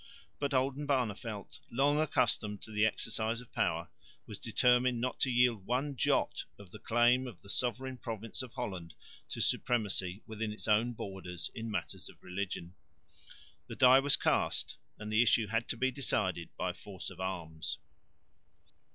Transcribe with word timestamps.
But 0.39 0.51
Oldenbarneveldt, 0.51 1.59
long 1.69 1.99
accustomed 1.99 2.63
to 2.63 2.71
the 2.71 2.87
exercise 2.87 3.39
of 3.39 3.51
power, 3.51 3.87
was 4.25 4.39
determined 4.39 4.99
not 4.99 5.19
to 5.19 5.29
yield 5.31 5.67
one 5.67 5.95
jot 5.95 6.45
of 6.57 6.71
the 6.71 6.79
claim 6.79 7.27
of 7.27 7.39
the 7.43 7.51
sovereign 7.51 7.99
province 7.99 8.41
of 8.41 8.51
Holland 8.53 8.95
to 9.29 9.39
supremacy 9.39 10.23
within 10.25 10.51
its 10.51 10.67
own 10.67 10.93
borders 10.93 11.51
in 11.53 11.69
matters 11.69 12.09
of 12.09 12.23
religion. 12.23 12.73
The 13.67 13.75
die 13.75 13.99
was 13.99 14.15
cast 14.17 14.77
and 14.97 15.13
the 15.13 15.21
issue 15.21 15.45
had 15.45 15.67
to 15.67 15.77
be 15.77 15.91
decided 15.91 16.49
by 16.57 16.73
force 16.73 17.11
of 17.11 17.19
arms. 17.19 17.77